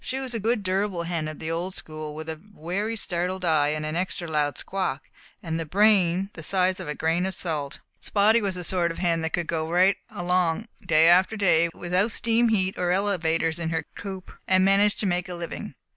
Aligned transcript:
She 0.03 0.19
was 0.19 0.33
a 0.33 0.39
good, 0.39 0.63
durable 0.63 1.03
hen 1.03 1.27
of 1.27 1.37
the 1.37 1.51
old 1.51 1.75
school, 1.75 2.15
with 2.15 2.27
a 2.27 2.41
wary, 2.55 2.95
startled 2.95 3.45
eye, 3.45 3.67
an 3.67 3.85
extra 3.85 4.27
loud 4.27 4.57
squawk, 4.57 5.03
and 5.43 5.61
a 5.61 5.65
brain 5.67 6.31
the 6.33 6.41
size 6.41 6.79
of 6.79 6.87
a 6.87 6.95
grain 6.95 7.23
of 7.27 7.35
salt. 7.35 7.77
Spotty 7.99 8.41
was 8.41 8.55
the 8.55 8.63
sort 8.63 8.89
of 8.89 8.97
hen 8.97 9.21
that 9.21 9.33
could 9.33 9.45
go 9.45 9.69
right 9.69 9.97
along 10.09 10.67
day 10.83 11.07
after 11.07 11.37
day 11.37 11.69
without 11.75 12.09
steam 12.11 12.49
heat 12.49 12.79
or 12.79 12.89
elevators 12.89 13.59
in 13.59 13.69
her 13.69 13.85
coop 13.93 14.31
and 14.47 14.65
manage 14.65 14.95
to 14.95 15.05
make 15.05 15.29
a 15.29 15.35
living. 15.35 15.75